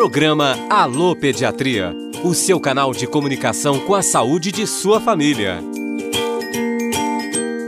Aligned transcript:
Programa 0.00 0.56
Alô 0.70 1.14
Pediatria, 1.14 1.94
o 2.24 2.32
seu 2.32 2.58
canal 2.58 2.90
de 2.90 3.06
comunicação 3.06 3.78
com 3.80 3.94
a 3.94 4.00
saúde 4.00 4.50
de 4.50 4.66
sua 4.66 4.98
família. 4.98 5.58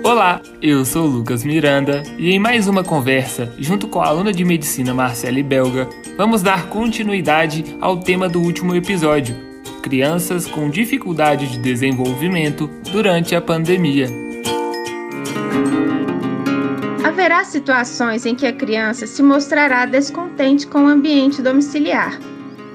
Olá, 0.02 0.40
eu 0.62 0.82
sou 0.82 1.04
Lucas 1.04 1.44
Miranda 1.44 2.02
e 2.16 2.30
em 2.30 2.38
mais 2.38 2.66
uma 2.66 2.82
conversa, 2.82 3.52
junto 3.58 3.86
com 3.86 4.00
a 4.00 4.06
aluna 4.06 4.32
de 4.32 4.46
medicina 4.46 4.94
Marcele 4.94 5.42
Belga, 5.42 5.90
vamos 6.16 6.40
dar 6.40 6.70
continuidade 6.70 7.76
ao 7.82 7.98
tema 7.98 8.30
do 8.30 8.40
último 8.40 8.74
episódio: 8.74 9.36
crianças 9.82 10.46
com 10.46 10.70
dificuldade 10.70 11.46
de 11.48 11.58
desenvolvimento 11.58 12.66
durante 12.90 13.34
a 13.34 13.42
pandemia. 13.42 14.31
Haverá 17.04 17.42
situações 17.42 18.24
em 18.24 18.34
que 18.34 18.46
a 18.46 18.52
criança 18.52 19.08
se 19.08 19.22
mostrará 19.24 19.84
descontente 19.86 20.68
com 20.68 20.84
o 20.84 20.88
ambiente 20.88 21.42
domiciliar. 21.42 22.16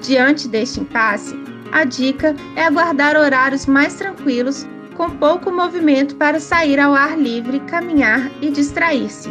Diante 0.02 0.46
deste 0.46 0.80
impasse, 0.80 1.34
a 1.72 1.84
dica 1.84 2.36
é 2.54 2.64
aguardar 2.64 3.16
horários 3.16 3.64
mais 3.64 3.94
tranquilos, 3.94 4.66
com 4.96 5.08
pouco 5.08 5.50
movimento 5.50 6.14
para 6.16 6.38
sair 6.38 6.78
ao 6.78 6.94
ar 6.94 7.18
livre, 7.18 7.60
caminhar 7.60 8.30
e 8.42 8.50
distrair-se. 8.50 9.30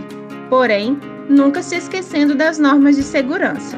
Porém, 0.49 0.99
nunca 1.29 1.61
se 1.61 1.75
esquecendo 1.75 2.33
das 2.33 2.57
normas 2.57 2.95
de 2.95 3.03
segurança. 3.03 3.77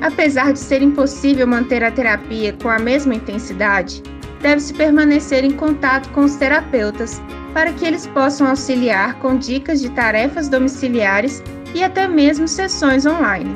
Apesar 0.00 0.52
de 0.52 0.58
ser 0.58 0.82
impossível 0.82 1.46
manter 1.46 1.84
a 1.84 1.92
terapia 1.92 2.52
com 2.60 2.68
a 2.68 2.80
mesma 2.80 3.14
intensidade, 3.14 4.02
deve-se 4.40 4.74
permanecer 4.74 5.44
em 5.44 5.52
contato 5.52 6.08
com 6.10 6.22
os 6.22 6.34
terapeutas 6.34 7.22
para 7.52 7.72
que 7.72 7.84
eles 7.84 8.06
possam 8.06 8.46
auxiliar 8.48 9.14
com 9.14 9.36
dicas 9.36 9.80
de 9.80 9.90
tarefas 9.90 10.48
domiciliares 10.48 11.42
e 11.74 11.82
até 11.82 12.06
mesmo 12.06 12.48
sessões 12.48 13.06
online. 13.06 13.54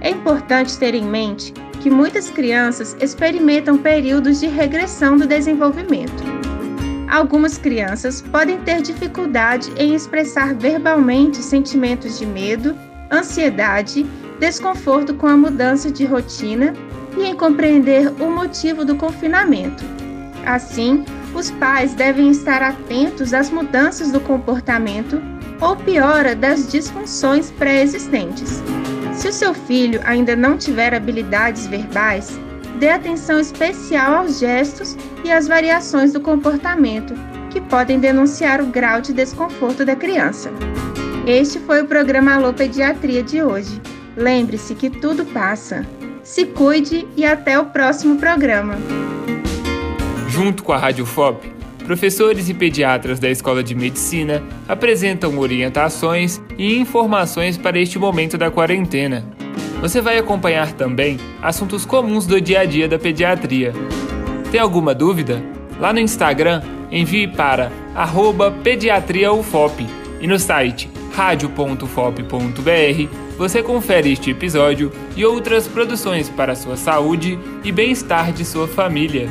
É 0.00 0.10
importante 0.10 0.78
ter 0.78 0.94
em 0.94 1.04
mente 1.04 1.52
que 1.80 1.90
muitas 1.90 2.30
crianças 2.30 2.96
experimentam 3.00 3.78
períodos 3.78 4.40
de 4.40 4.46
regressão 4.46 5.16
do 5.16 5.26
desenvolvimento. 5.26 6.24
Algumas 7.08 7.56
crianças 7.56 8.20
podem 8.20 8.58
ter 8.58 8.82
dificuldade 8.82 9.72
em 9.76 9.94
expressar 9.94 10.54
verbalmente 10.54 11.38
sentimentos 11.38 12.18
de 12.18 12.26
medo, 12.26 12.76
ansiedade, 13.12 14.04
desconforto 14.40 15.14
com 15.14 15.26
a 15.26 15.36
mudança 15.36 15.90
de 15.90 16.04
rotina 16.04 16.74
e 17.16 17.24
em 17.24 17.34
compreender 17.34 18.12
o 18.20 18.30
motivo 18.30 18.84
do 18.84 18.96
confinamento. 18.96 19.84
Assim, 20.44 21.04
os 21.34 21.50
pais 21.52 21.94
devem 21.94 22.30
estar 22.30 22.62
atentos 22.62 23.34
às 23.34 23.50
mudanças 23.50 24.10
do 24.10 24.20
comportamento 24.20 25.20
ou 25.60 25.76
piora 25.76 26.34
das 26.34 26.70
disfunções 26.70 27.50
pré-existentes. 27.50 28.62
Se 29.14 29.28
o 29.28 29.32
seu 29.32 29.54
filho 29.54 30.00
ainda 30.04 30.36
não 30.36 30.58
tiver 30.58 30.94
habilidades 30.94 31.66
verbais, 31.66 32.38
dê 32.78 32.90
atenção 32.90 33.40
especial 33.40 34.16
aos 34.16 34.38
gestos 34.38 34.96
e 35.24 35.30
às 35.32 35.48
variações 35.48 36.12
do 36.12 36.20
comportamento, 36.20 37.14
que 37.50 37.60
podem 37.60 37.98
denunciar 37.98 38.60
o 38.60 38.66
grau 38.66 39.00
de 39.00 39.12
desconforto 39.12 39.84
da 39.84 39.96
criança. 39.96 40.50
Este 41.26 41.58
foi 41.58 41.82
o 41.82 41.86
programa 41.86 42.34
Alô 42.34 42.52
Pediatria 42.52 43.22
de 43.22 43.42
hoje. 43.42 43.80
Lembre-se 44.16 44.74
que 44.74 44.90
tudo 44.90 45.24
passa. 45.24 45.84
Se 46.22 46.44
cuide 46.44 47.06
e 47.16 47.24
até 47.24 47.58
o 47.58 47.66
próximo 47.66 48.16
programa. 48.16 48.76
Junto 50.36 50.62
com 50.64 50.72
a 50.74 50.76
Rádio 50.76 51.06
FOP, 51.06 51.50
professores 51.86 52.50
e 52.50 52.52
pediatras 52.52 53.18
da 53.18 53.30
Escola 53.30 53.64
de 53.64 53.74
Medicina 53.74 54.42
apresentam 54.68 55.38
orientações 55.38 56.42
e 56.58 56.78
informações 56.78 57.56
para 57.56 57.78
este 57.78 57.98
momento 57.98 58.36
da 58.36 58.50
quarentena. 58.50 59.24
Você 59.80 60.02
vai 60.02 60.18
acompanhar 60.18 60.72
também 60.72 61.18
assuntos 61.40 61.86
comuns 61.86 62.26
do 62.26 62.38
dia 62.38 62.60
a 62.60 62.64
dia 62.66 62.86
da 62.86 62.98
pediatria. 62.98 63.72
Tem 64.52 64.60
alguma 64.60 64.94
dúvida? 64.94 65.42
Lá 65.80 65.90
no 65.90 66.00
Instagram, 66.00 66.60
envie 66.92 67.28
para 67.28 67.72
pediatriaufop 68.62 69.86
e 70.20 70.26
no 70.26 70.38
site 70.38 70.90
radio.fop.br 71.14 73.08
você 73.38 73.62
confere 73.62 74.12
este 74.12 74.32
episódio 74.32 74.92
e 75.16 75.24
outras 75.24 75.66
produções 75.66 76.28
para 76.28 76.52
a 76.52 76.56
sua 76.56 76.76
saúde 76.76 77.38
e 77.64 77.72
bem-estar 77.72 78.32
de 78.32 78.44
sua 78.44 78.68
família. 78.68 79.30